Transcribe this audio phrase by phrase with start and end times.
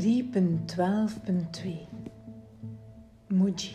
[3.26, 3.70] Muji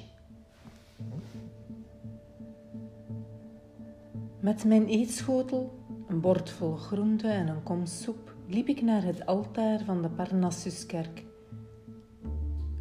[4.40, 5.74] Met mijn eetschotel,
[6.08, 10.09] een bord vol groente en een kom soep liep ik naar het altaar van de
[10.09, 11.23] Parnassuskerk.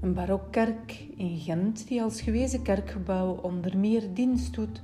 [0.00, 4.80] Een barokkerk in Gent die als gewezen kerkgebouw onder meer dienst doet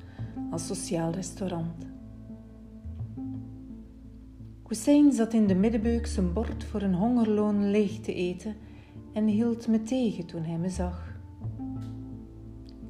[0.50, 1.91] als sociaal restaurant.
[4.72, 8.56] Hussein zat in de middenbeuk zijn bord voor een hongerloon leeg te eten
[9.12, 11.16] en hield me tegen toen hij me zag.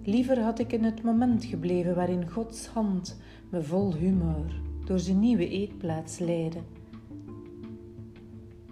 [0.04, 5.18] Liever had ik in het moment gebleven waarin Gods hand me vol humor door zijn
[5.18, 6.60] nieuwe eetplaats leidde.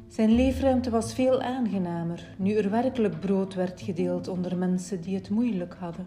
[0.08, 5.30] Zijn leefruimte was veel aangenamer nu er werkelijk brood werd gedeeld onder mensen die het
[5.30, 6.06] moeilijk hadden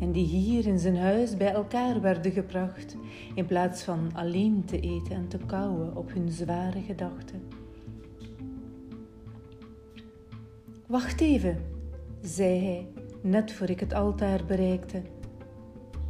[0.00, 2.96] en die hier in zijn huis bij elkaar werden gebracht,
[3.34, 7.42] in plaats van alleen te eten en te kauwen op hun zware gedachten.
[10.86, 11.58] Wacht even,
[12.22, 12.86] zei hij,
[13.22, 15.02] net voor ik het altaar bereikte.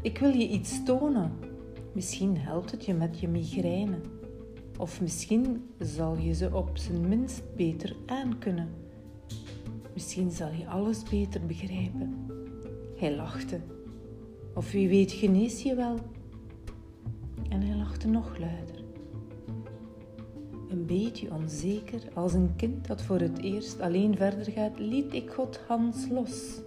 [0.03, 1.33] Ik wil je iets tonen.
[1.93, 4.00] Misschien helpt het je met je migraine.
[4.78, 8.69] Of misschien zal je ze op zijn minst beter aankunnen.
[9.95, 12.27] Misschien zal je alles beter begrijpen.
[12.97, 13.61] Hij lachte.
[14.57, 15.99] Of wie weet genees je wel.
[17.49, 18.85] En hij lachte nog luider.
[20.69, 25.31] Een beetje onzeker, als een kind dat voor het eerst alleen verder gaat, liet ik
[25.31, 26.61] God Hans los.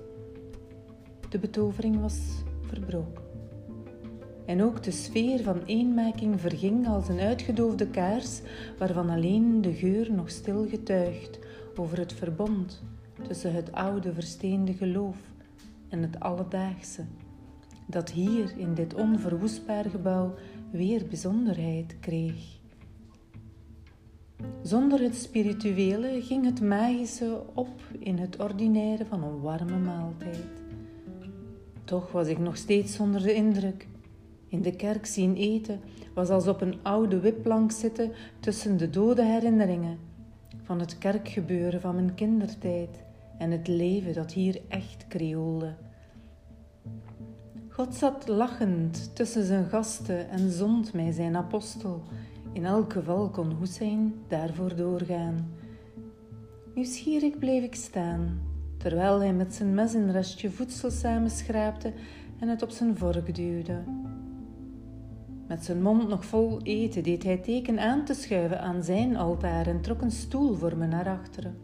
[1.30, 2.20] De betovering was
[2.62, 3.23] verbroken.
[4.45, 8.42] En ook de sfeer van eenmaking verging als een uitgedoofde kaars,
[8.78, 11.40] waarvan alleen de geur nog stil getuigt
[11.76, 12.84] over het verbond
[13.28, 15.17] tussen het oude versteende geloof
[15.90, 17.04] en het alledaagse
[17.90, 20.34] dat hier in dit onverwoestbaar gebouw
[20.72, 22.58] weer bijzonderheid kreeg.
[24.62, 30.61] Zonder het spirituele ging het magische op in het ordinaire van een warme maaltijd.
[31.83, 33.88] Toch was ik nog steeds onder de indruk.
[34.48, 35.80] In de kerk zien eten
[36.14, 39.98] was als op een oude wipplank zitten tussen de dode herinneringen
[40.64, 43.02] van het kerkgebeuren van mijn kindertijd
[43.38, 45.76] en het leven dat hier echt krioelde.
[47.80, 52.02] God zat lachend tussen zijn gasten en zond mij zijn apostel.
[52.54, 55.52] In elk geval kon Hussein daarvoor doorgaan.
[56.76, 58.39] Nieuwsgierig bleef ik staan,
[58.78, 61.94] terwijl hij met zijn mes een restje voedsel samenschraapte
[62.39, 63.84] en het op zijn vork duwde.
[65.48, 69.68] Met zijn mond nog vol eten deed hij teken aan te schuiven aan zijn altaar
[69.68, 71.58] en trok een stoel voor me naar achteren.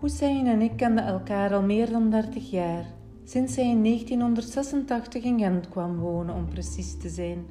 [0.00, 2.95] Hussein en ik kenden elkaar al meer dan dertig jaar
[3.28, 7.46] sinds hij in 1986 in Gent kwam wonen, om precies te zijn.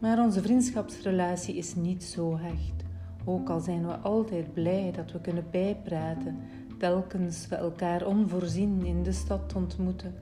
[0.00, 2.84] Maar onze vriendschapsrelatie is niet zo hecht,
[3.24, 6.36] ook al zijn we altijd blij dat we kunnen bijpraten,
[6.78, 10.14] telkens we elkaar onvoorzien in de stad ontmoeten.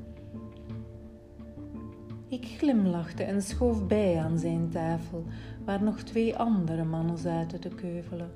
[2.28, 5.24] Ik glimlachte en schoof bij aan zijn tafel,
[5.64, 8.30] waar nog twee andere mannen zaten te keuvelen.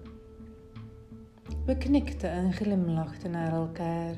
[1.67, 4.15] We knikten en glimlachten naar elkaar.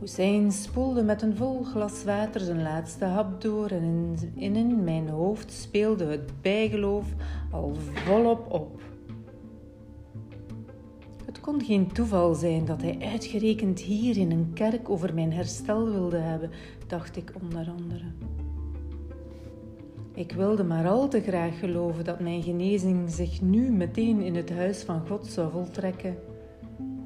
[0.00, 5.08] Hussein spoelde met een vol glas water zijn laatste hap door en in, in mijn
[5.08, 7.06] hoofd speelde het bijgeloof
[7.50, 8.80] al volop op.
[11.24, 15.90] Het kon geen toeval zijn dat hij uitgerekend hier in een kerk over mijn herstel
[15.90, 16.50] wilde hebben,
[16.86, 18.04] dacht ik onder andere.
[20.14, 24.50] Ik wilde maar al te graag geloven dat mijn genezing zich nu meteen in het
[24.50, 26.16] huis van God zou voltrekken.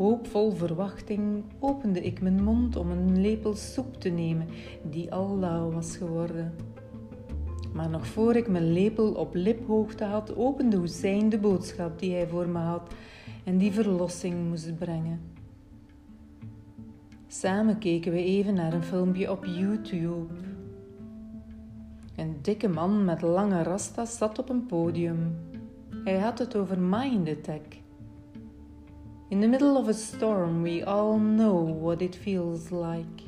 [0.00, 4.48] Hoopvol verwachting opende ik mijn mond om een lepel soep te nemen,
[4.90, 6.54] die al lauw was geworden.
[7.72, 12.28] Maar nog voor ik mijn lepel op liphoogte had, opende Hussein de boodschap die hij
[12.28, 12.94] voor me had
[13.44, 15.20] en die verlossing moest brengen.
[17.26, 20.34] Samen keken we even naar een filmpje op YouTube.
[22.16, 25.36] Een dikke man met lange rastas zat op een podium.
[26.04, 27.26] Hij had het over mind
[29.30, 33.22] In the middle of a storm, we all know what it feels like.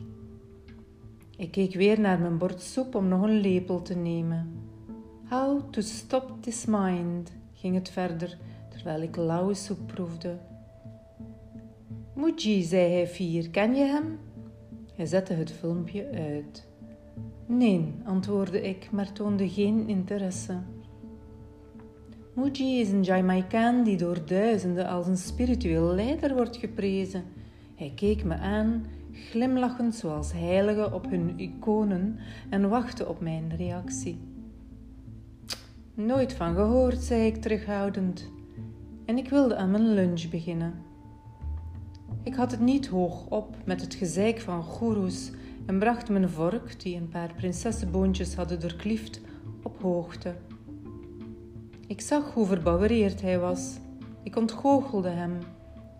[1.37, 4.53] Ik keek weer naar mijn bord soep om nog een lepel te nemen.
[5.29, 8.39] How to stop this mind, ging het verder,
[8.69, 10.39] terwijl ik lauwe soep proefde.
[12.15, 14.19] Muji, zei hij fier, ken je hem?
[14.95, 16.69] Hij zette het filmpje uit.
[17.47, 20.59] Nee, antwoordde ik, maar toonde geen interesse.
[22.35, 27.25] Muji is een Jamaicaan die door duizenden als een spiritueel leider wordt geprezen.
[27.75, 32.19] Hij keek me aan, glimlachend zoals heiligen op hun iconen,
[32.51, 34.19] en wachtte op mijn reactie.
[35.95, 38.31] Nooit van gehoord, zei ik terughoudend.
[39.05, 40.75] en ik wilde aan mijn lunch beginnen.
[42.23, 45.31] Ik had het niet hoog op met het gezeik van goeroes
[45.67, 49.21] en bracht mijn vork, die een paar prinsessenboontjes hadden doorkliefd,
[49.63, 50.35] op hoogte.
[51.93, 53.79] Ik zag hoe verbouwereerd hij was.
[54.23, 55.39] Ik ontgoochelde hem.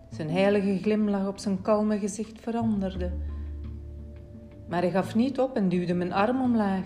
[0.09, 3.11] Zijn heilige glimlach op zijn kalme gezicht veranderde.
[4.69, 6.85] Maar hij gaf niet op en duwde mijn arm omlaag.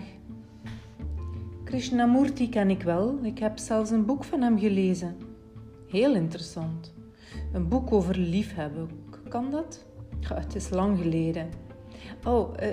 [1.64, 5.16] Krishnamurti ken ik wel, ik heb zelfs een boek van hem gelezen.
[5.86, 6.94] Heel interessant.
[7.52, 8.88] Een boek over liefhebben,
[9.28, 9.86] kan dat?
[10.34, 11.48] het is lang geleden.
[12.24, 12.68] Oh, uh,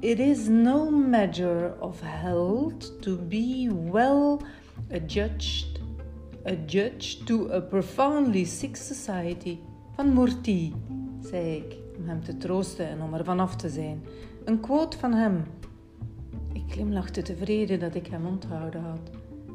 [0.00, 4.38] it is no measure of health to be well
[4.92, 5.80] adjudged,
[6.44, 9.58] adjudged to a profoundly sick society.
[9.94, 10.74] Van Murti,
[11.20, 14.04] zei ik, om hem te troosten en om er vanaf te zijn.
[14.44, 15.44] Een quote van hem.
[16.52, 19.10] Ik glimlachte tevreden dat ik hem onthouden had.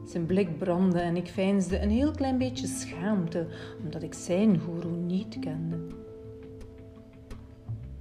[0.06, 3.48] Zijn blik brandde en ik veinsde een heel klein beetje schaamte,
[3.84, 5.78] omdat ik zijn guru niet kende.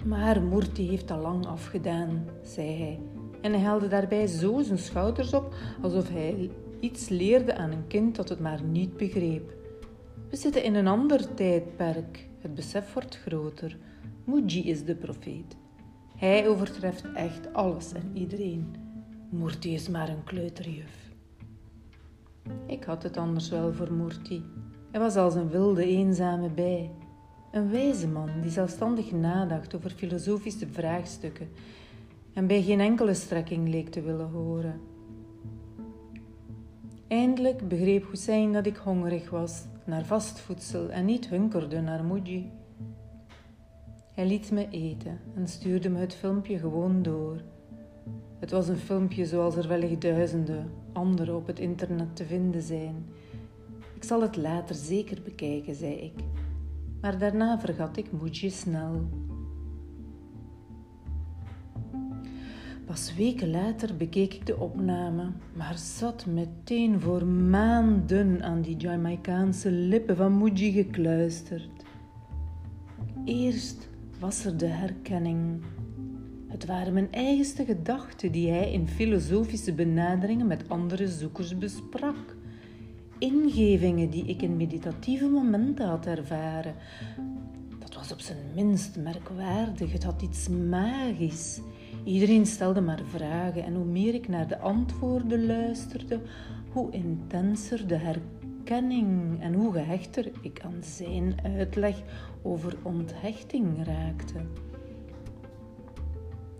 [0.05, 3.00] Maar Murti heeft al lang afgedaan, zei hij.
[3.41, 6.50] En hij haalde daarbij zo zijn schouders op, alsof hij
[6.81, 9.53] iets leerde aan een kind dat het maar niet begreep.
[10.31, 12.29] We zitten in een ander tijdperk.
[12.41, 13.77] Het besef wordt groter.
[14.25, 15.57] Muji is de profeet.
[16.17, 18.75] Hij overtreft echt alles en iedereen.
[19.31, 21.11] Murti is maar een kleuterjuf.
[22.67, 24.45] Ik had het anders wel voor Murti.
[24.91, 26.91] Hij was als een wilde, eenzame bij.
[27.53, 31.49] Een wijze man die zelfstandig nadacht over filosofische vraagstukken
[32.33, 34.81] en bij geen enkele strekking leek te willen horen.
[37.09, 42.51] Eindelijk begreep Hussein dat ik hongerig was naar vast voedsel en niet hunkerde naar Muji.
[44.15, 47.43] Hij liet me eten en stuurde me het filmpje gewoon door.
[48.39, 53.07] Het was een filmpje zoals er wellicht duizenden andere op het internet te vinden zijn.
[53.95, 56.25] Ik zal het later zeker bekijken, zei ik
[57.01, 59.09] maar daarna vergat ik Moetje snel.
[62.88, 69.70] Pas weken later bekeek ik de opname, maar zat meteen voor maanden aan die Jamaicaanse
[69.70, 71.85] lippen van Muji gekluisterd.
[73.25, 73.88] Eerst
[74.20, 75.62] was er de herkenning.
[76.46, 82.37] Het waren mijn eigenste gedachten die hij in filosofische benaderingen met andere zoekers besprak
[83.19, 86.75] ingevingen die ik in meditatieve momenten had ervaren.
[87.79, 91.61] Dat was op zijn minst merkwaardig, het had iets magisch.
[92.09, 96.21] Iedereen stelde maar vragen en hoe meer ik naar de antwoorden luisterde,
[96.73, 101.97] hoe intenser de herkenning en hoe gehechter ik aan zijn uitleg
[102.43, 104.39] over onthechting raakte.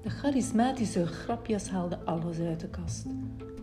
[0.03, 3.07] De charismatische grapjes haalden alles uit de kast.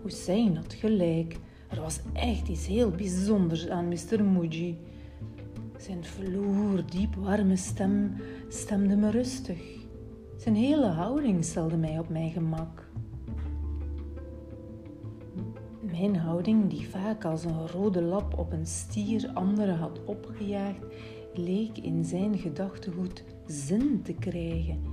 [0.04, 1.38] Hussein had gelijk.
[1.70, 4.24] Er was echt iets heel bijzonders aan Mr.
[4.24, 4.78] Muji.
[5.78, 8.16] Zijn vloer, diep warme stem
[8.50, 9.85] stemde me rustig.
[10.38, 12.88] Zijn hele houding stelde mij op mijn gemak.
[15.82, 20.86] Mijn houding, die vaak als een rode lap op een stier anderen had opgejaagd,
[21.34, 24.84] leek in zijn gedachtegoed zin te krijgen.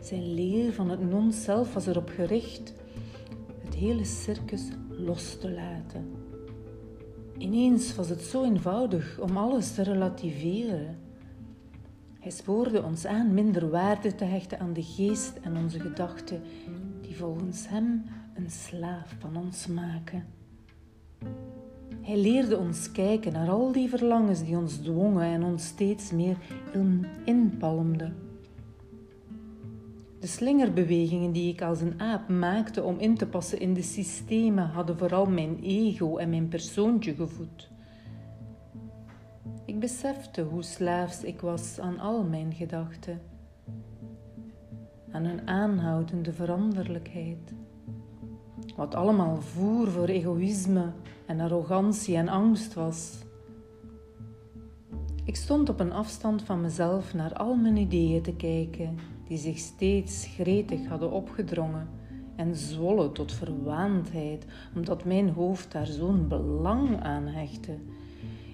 [0.00, 2.74] Zijn leer van het non-zelf was erop gericht
[3.64, 6.10] het hele circus los te laten.
[7.38, 10.98] Ineens was het zo eenvoudig om alles te relativeren.
[12.20, 16.42] Hij spoorde ons aan minder waarde te hechten aan de geest en onze gedachten,
[17.00, 20.26] die volgens hem een slaaf van ons maken.
[22.00, 26.36] Hij leerde ons kijken naar al die verlangens die ons dwongen en ons steeds meer
[27.24, 28.16] inpalmden.
[30.18, 34.66] De slingerbewegingen die ik als een aap maakte om in te passen in de systemen
[34.66, 37.70] hadden vooral mijn ego en mijn persoontje gevoed.
[39.70, 43.20] Ik besefte hoe slaafs ik was aan al mijn gedachten,
[45.10, 47.54] aan een aanhoudende veranderlijkheid.
[48.76, 50.92] Wat allemaal voer voor egoïsme
[51.26, 53.18] en arrogantie en angst was.
[55.24, 59.58] Ik stond op een afstand van mezelf naar al mijn ideeën te kijken die zich
[59.58, 61.88] steeds gretig hadden opgedrongen
[62.36, 67.78] en zwollen tot verwaandheid, omdat mijn hoofd daar zo'n belang aan hechtte.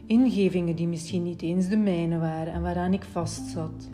[0.07, 3.89] Ingevingen die misschien niet eens de mijne waren en waaraan ik vastzat.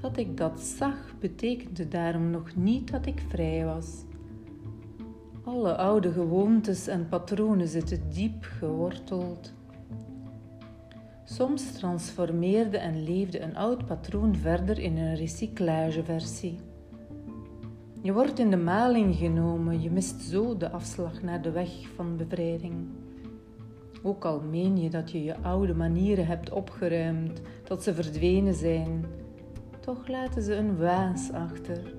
[0.00, 4.04] Dat ik dat zag betekende daarom nog niet dat ik vrij was.
[5.44, 9.52] Alle oude gewoontes en patronen zitten diep geworteld
[11.24, 16.58] Soms transformeerde en leefde een oud patroon verder in een recyclageversie.
[18.02, 22.16] Je wordt in de maling genomen, je mist zo de afslag naar de weg van
[22.16, 22.74] bevrijding.
[24.06, 29.04] Ook al meen je dat je je oude manieren hebt opgeruimd, dat ze verdwenen zijn,
[29.80, 31.94] toch laten ze een waas achter,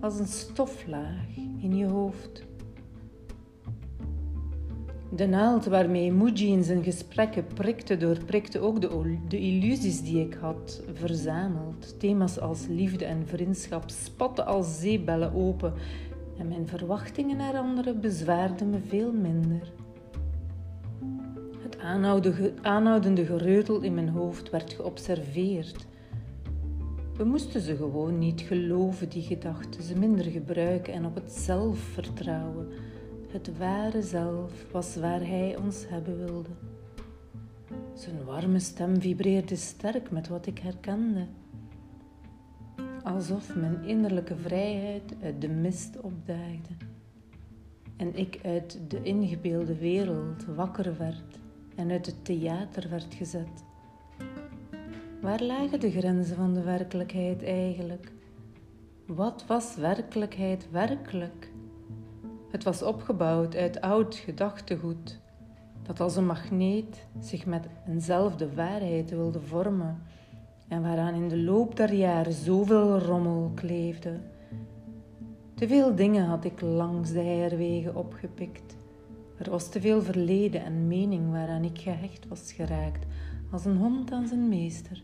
[0.00, 2.44] als een stoflaag in je hoofd.
[5.10, 10.34] De naald waarmee Muji in zijn gesprekken prikte, doorprikte ook de, de illusies die ik
[10.34, 12.00] had verzameld.
[12.00, 15.72] Thema's als liefde en vriendschap spatten als zeebellen open
[16.38, 19.72] en mijn verwachtingen naar anderen bezwaarden me veel minder.
[22.62, 25.86] Aanhoudende gereutel in mijn hoofd werd geobserveerd.
[27.16, 31.78] We moesten ze gewoon niet geloven, die gedachten, ze minder gebruiken en op het zelf
[31.78, 32.68] vertrouwen.
[33.28, 36.48] Het ware zelf was waar hij ons hebben wilde.
[37.94, 41.26] Zijn warme stem vibreerde sterk met wat ik herkende.
[43.02, 46.74] Alsof mijn innerlijke vrijheid uit de mist opdaagde
[47.96, 51.44] en ik uit de ingebeelde wereld wakker werd
[51.76, 53.64] en uit het theater werd gezet.
[55.20, 58.12] Waar lagen de grenzen van de werkelijkheid eigenlijk?
[59.06, 61.50] Wat was werkelijkheid werkelijk?
[62.50, 65.20] Het was opgebouwd uit oud gedachtegoed,
[65.82, 70.02] dat als een magneet zich met eenzelfde waarheid wilde vormen
[70.68, 74.18] en waaraan in de loop der jaren zoveel rommel kleefde.
[75.54, 78.76] Te veel dingen had ik langs de heirwegen opgepikt.
[79.38, 83.06] Er was te veel verleden en mening waaraan ik gehecht was geraakt,
[83.50, 85.02] als een hond aan zijn meester.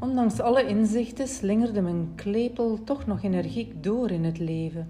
[0.00, 4.88] Ondanks alle inzichten slingerde mijn klepel toch nog energiek door in het leven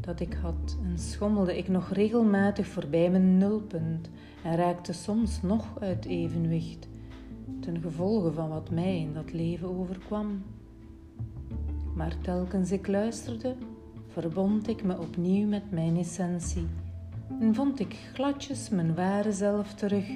[0.00, 4.10] dat ik had en schommelde ik nog regelmatig voorbij mijn nulpunt
[4.44, 6.88] en raakte soms nog uit evenwicht
[7.60, 10.42] ten gevolge van wat mij in dat leven overkwam.
[11.94, 13.54] Maar telkens ik luisterde,
[14.12, 16.66] verbond ik me opnieuw met mijn essentie
[17.40, 20.06] en vond ik gladjes mijn ware zelf terug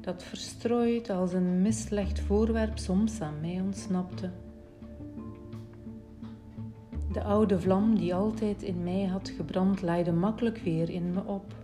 [0.00, 4.30] dat verstrooid als een mislegd voorwerp soms aan mij ontsnapte.
[7.12, 11.54] De oude vlam die altijd in mij had gebrand, laaide makkelijk weer in me op.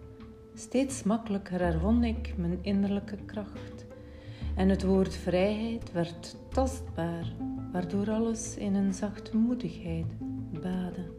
[0.54, 3.86] Steeds makkelijker herwon ik mijn innerlijke kracht.
[4.56, 7.32] En het woord vrijheid werd tastbaar,
[7.72, 10.06] waardoor alles in een zachtmoedigheid
[10.62, 11.15] baadde.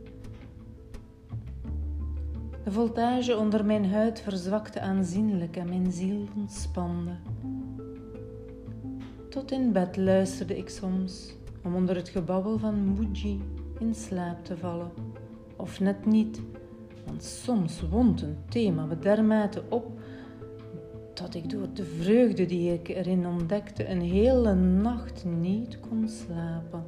[2.67, 7.11] De voltage onder mijn huid verzwakte aanzienlijk en mijn ziel ontspande.
[9.29, 13.41] Tot in bed luisterde ik soms om onder het gebabbel van Muji
[13.79, 14.91] in slaap te vallen.
[15.55, 16.41] Of net niet,
[17.05, 19.99] want soms wond een thema me dermate op
[21.13, 26.83] dat ik door de vreugde die ik erin ontdekte een hele nacht niet kon slapen.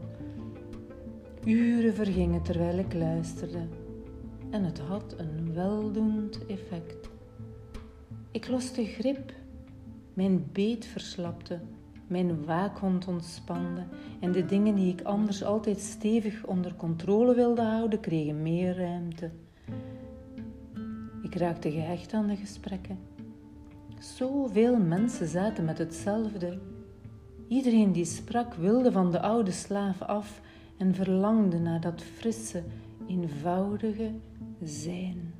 [1.45, 3.59] Uren vergingen terwijl ik luisterde
[4.49, 7.09] en het had een weldoend effect.
[8.31, 9.33] Ik loste grip,
[10.13, 11.59] mijn beet verslapte,
[12.07, 13.83] mijn waakhond ontspande
[14.19, 19.29] en de dingen die ik anders altijd stevig onder controle wilde houden, kregen meer ruimte.
[21.21, 22.99] Ik raakte gehecht aan de gesprekken.
[23.99, 26.59] Zoveel mensen zaten met hetzelfde.
[27.47, 30.41] Iedereen die sprak wilde van de oude slaaf af
[30.77, 32.63] en verlangde naar dat frisse,
[33.09, 34.11] eenvoudige
[34.63, 35.33] zijn.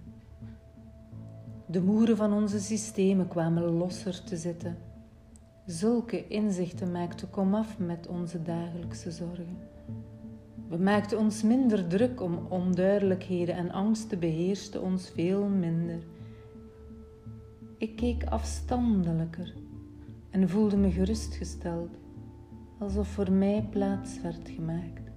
[1.67, 4.77] De moeren van onze systemen kwamen losser te zitten.
[5.65, 9.57] Zulke inzichten maakten komaf met onze dagelijkse zorgen.
[10.69, 15.99] We maakten ons minder druk om onduidelijkheden en angsten beheersten ons veel minder.
[17.77, 19.53] Ik keek afstandelijker
[20.29, 21.97] en voelde me gerustgesteld,
[22.79, 25.11] alsof voor mij plaats werd gemaakt,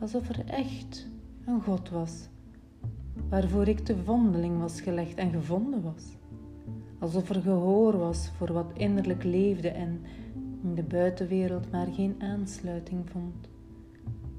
[0.00, 1.08] alsof er echt
[1.46, 2.28] een God was,
[3.28, 6.04] waarvoor ik te vondeling was gelegd en gevonden was,
[6.98, 10.00] alsof er gehoor was voor wat innerlijk leefde en
[10.62, 13.48] in de buitenwereld maar geen aansluiting vond,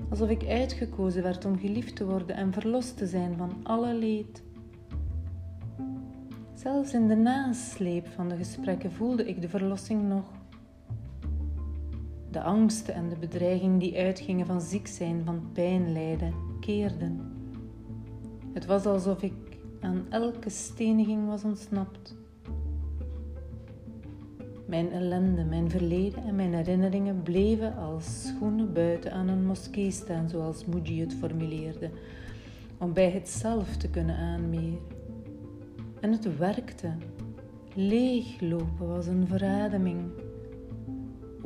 [0.09, 4.43] alsof ik uitgekozen werd om geliefd te worden en verlost te zijn van alle leed.
[6.53, 10.25] Zelfs in de nasleep van de gesprekken voelde ik de verlossing nog.
[12.31, 16.33] De angsten en de bedreiging die uitgingen van ziek zijn, van pijn lijden,
[16.67, 17.19] keerden.
[18.53, 19.33] Het was alsof ik
[19.79, 22.15] aan elke steniging was ontsnapt.
[24.65, 30.29] Mijn ellende, mijn verleden en mijn herinneringen bleven als schoenen buiten aan een moskee staan,
[30.29, 31.89] zoals Muji het formuleerde,
[32.77, 34.79] om bij het zelf te kunnen aanmeren.
[35.99, 36.91] En het werkte.
[37.73, 39.99] Leeglopen was een verademing.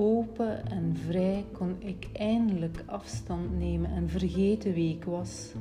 [0.04, 5.52] Open en vrij kon ik eindelijk afstand nemen en vergeten wie ik was.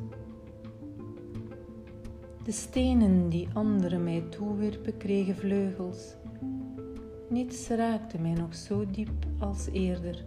[2.45, 6.15] De stenen die anderen mij toewierpen kregen vleugels.
[7.29, 10.25] Niets raakte mij nog zo diep als eerder.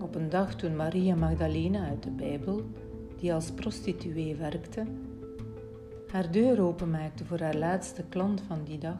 [0.00, 2.62] Op een dag toen Maria Magdalena uit de Bijbel,
[3.18, 4.84] die als prostituee werkte,
[6.10, 8.98] haar deur openmaakte voor haar laatste klant van die dag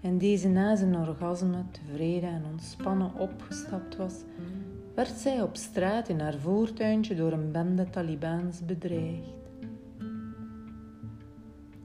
[0.00, 4.14] en deze na zijn orgasme tevreden en ontspannen opgestapt was,
[4.94, 9.38] werd zij op straat in haar voortuintje door een bende Talibaans bedreigd.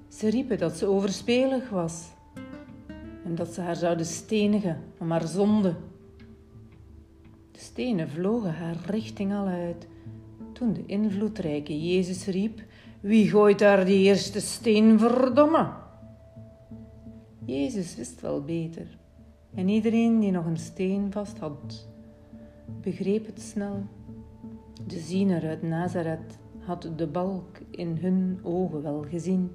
[0.08, 2.14] Ze riepen dat ze overspelig was
[3.26, 5.74] en dat ze haar zouden stenigen om haar zonde.
[7.52, 9.88] De stenen vlogen haar richting al uit
[10.54, 12.62] toen de invloedrijke Jezus riep:
[13.00, 15.84] Wie gooit daar die eerste steen, verdomme?
[17.46, 18.98] Jezus wist wel beter
[19.54, 21.88] en iedereen die nog een steen vast had,
[22.82, 23.84] begreep het snel.
[24.88, 29.52] De ziener uit Nazareth had de balk in hun ogen wel gezien.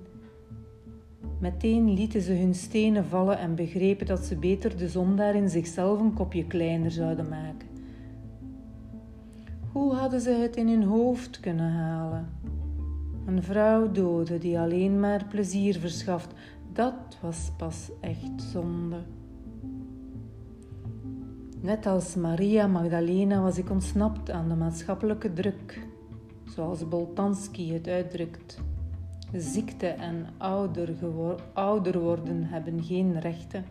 [1.38, 6.00] Meteen lieten ze hun stenen vallen en begrepen dat ze beter de zondaar in zichzelf
[6.00, 7.68] een kopje kleiner zouden maken.
[9.73, 12.28] Hoe hadden ze het in hun hoofd kunnen halen?
[13.26, 16.35] Een vrouw doden die alleen maar plezier verschaft,
[16.73, 19.03] dat was pas echt zonde.
[21.61, 25.87] Net als Maria Magdalena was ik ontsnapt aan de maatschappelijke druk,
[26.45, 28.61] zoals Boltanski het uitdrukt.
[29.33, 30.95] Ziekte en ouder,
[31.53, 33.65] ouder worden hebben geen rechten.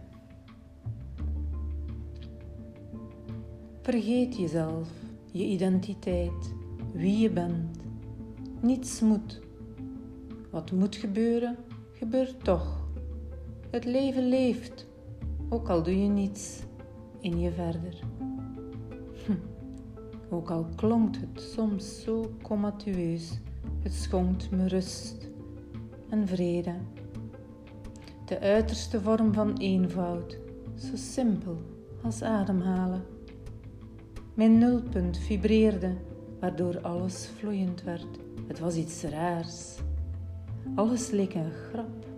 [3.81, 4.89] Vergeet jezelf,
[5.31, 6.53] je identiteit,
[6.93, 7.79] wie je bent.
[8.61, 9.41] Niets moet.
[10.51, 11.55] Wat moet gebeuren,
[11.93, 12.88] gebeurt toch.
[13.69, 14.87] Het leven leeft,
[15.49, 16.63] ook al doe je niets
[17.19, 17.99] in je verder.
[19.25, 19.33] Hm.
[20.29, 23.39] Ook al klonk het soms zo comatueus,
[23.83, 25.29] het schonkt me rust
[26.09, 26.75] en vrede.
[28.25, 30.37] De uiterste vorm van eenvoud,
[30.75, 31.57] zo simpel
[32.03, 33.03] als ademhalen.
[34.33, 35.95] Mijn nulpunt vibreerde,
[36.39, 38.19] waardoor alles vloeiend werd.
[38.47, 39.77] Het was iets raars.
[40.75, 42.08] Alles leek een grap.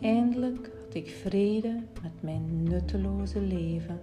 [0.00, 4.00] Eindelijk had ik vrede met mijn nutteloze leven.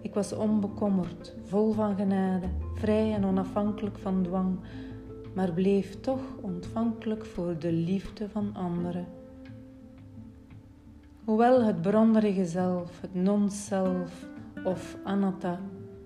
[0.00, 4.58] Ik was onbekommerd, vol van genade, vrij en onafhankelijk van dwang,
[5.34, 9.06] maar bleef toch ontvankelijk voor de liefde van anderen.
[11.24, 14.26] Hoewel het bronderige zelf, het non-zelf
[14.64, 15.60] of anatta,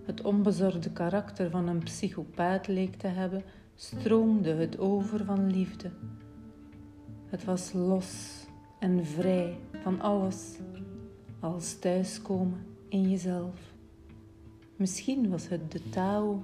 [0.05, 3.43] het onbezorgde karakter van een psychopaat leek te hebben,
[3.75, 5.91] stroomde het over van liefde.
[7.27, 8.46] Het was los
[8.87, 10.59] en vrij van alles
[11.41, 13.55] als thuiskomen in jezelf.
[14.77, 16.43] Misschien was het de Tao